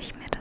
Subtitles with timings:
[0.00, 0.39] ich mir das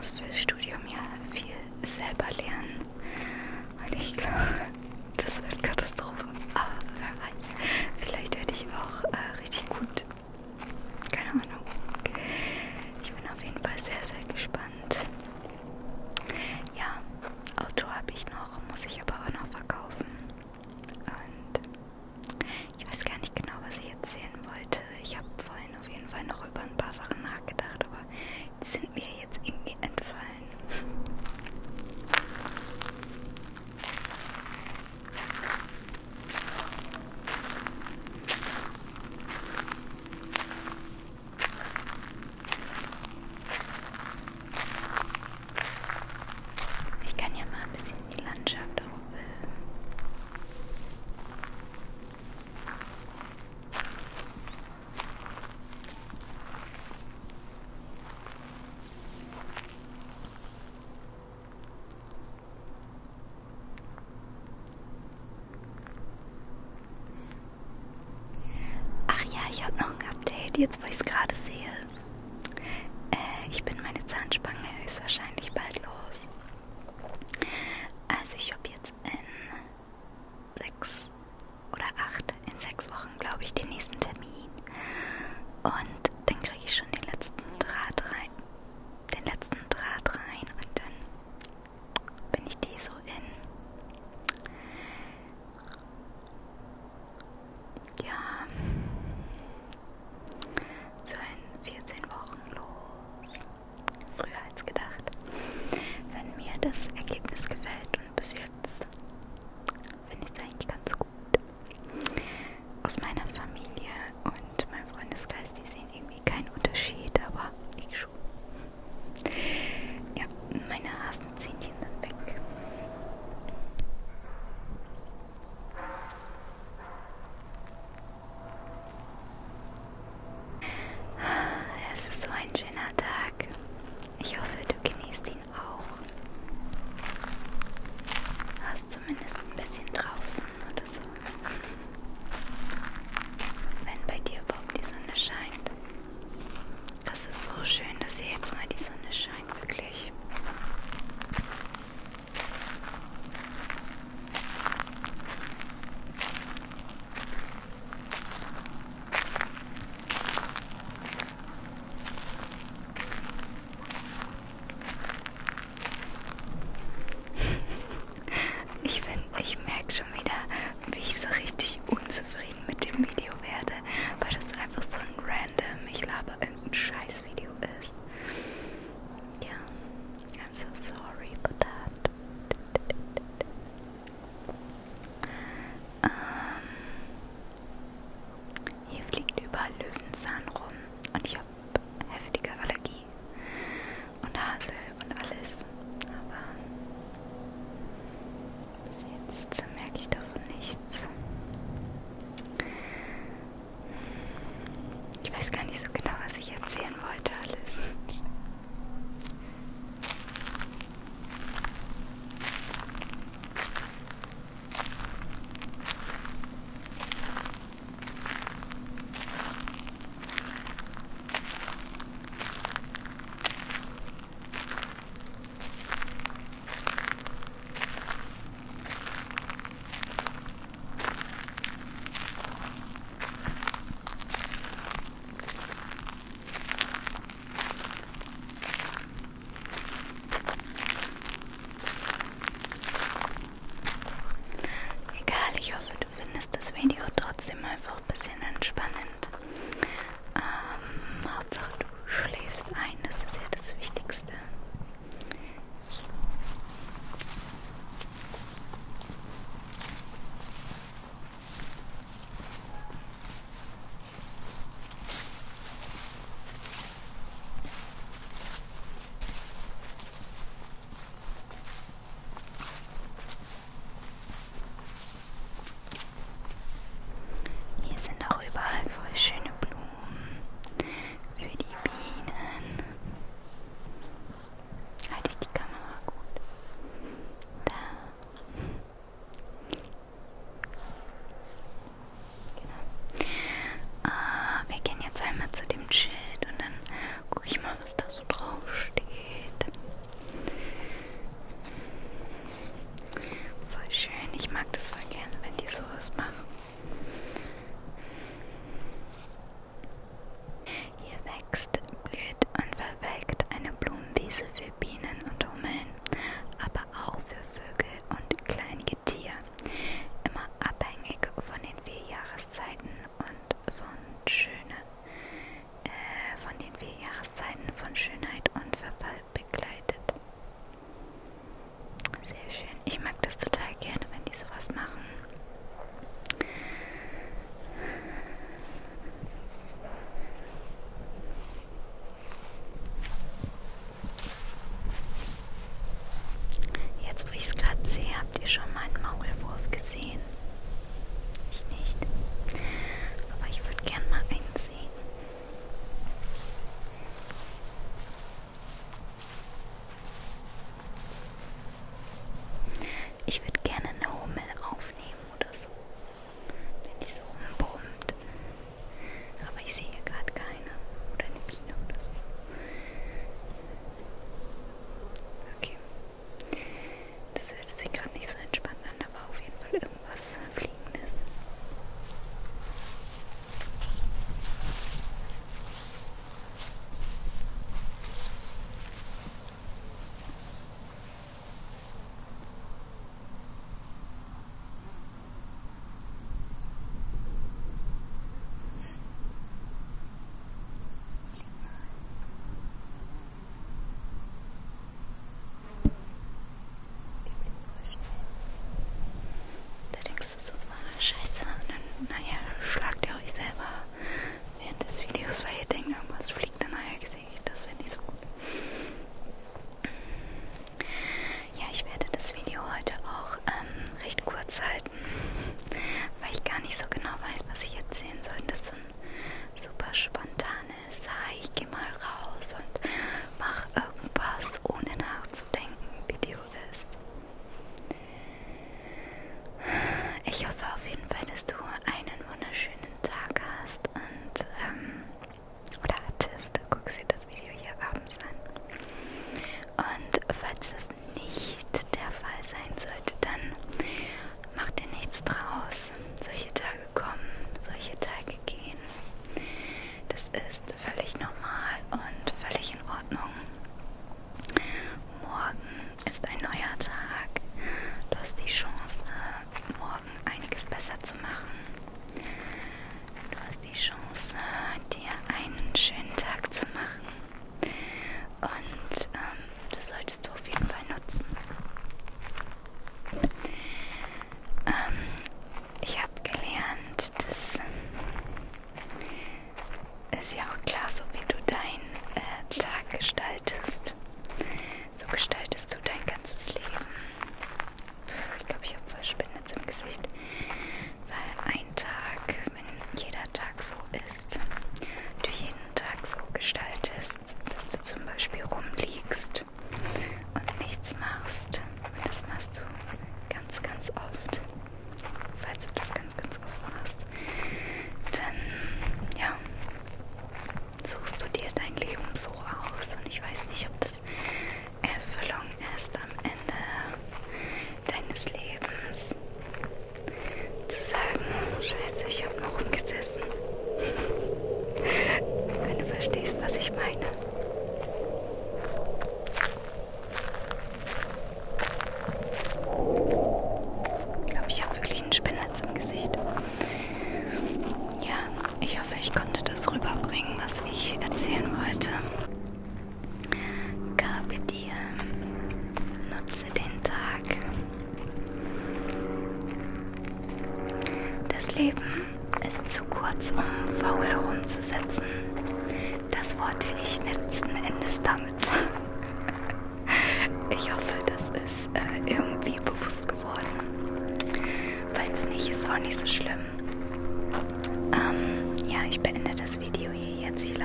[0.00, 0.98] muss fürs Studium ja
[1.30, 1.52] viel
[1.82, 2.79] selber lernen.
[69.50, 71.54] ich habe noch ein Update, jetzt wo ich es gerade sehe.
[73.10, 75.39] Äh, ich bin meine Zahnspange höchstwahrscheinlich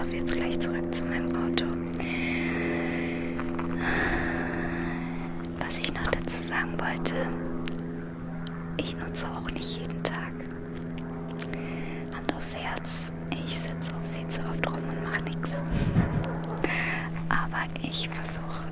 [0.06, 1.66] laufe jetzt gleich zurück zu meinem Auto.
[5.60, 7.16] Was ich noch dazu sagen wollte,
[8.78, 10.34] ich nutze auch nicht jeden Tag.
[12.16, 15.64] Hand aufs Herz, ich sitze auch viel zu oft rum und mache nichts.
[17.30, 18.64] Aber ich versuche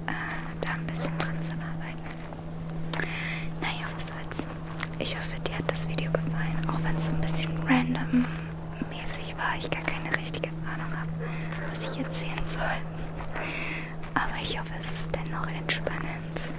[11.93, 12.61] ich erzählen soll.
[14.13, 16.53] Aber ich hoffe, es ist dennoch entspannend.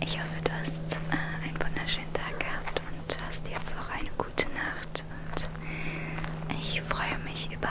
[0.00, 4.46] Ich hoffe, du hast äh, einen wunderschönen Tag gehabt und hast jetzt auch eine gute
[4.50, 5.04] Nacht.
[6.48, 7.68] Und ich freue mich über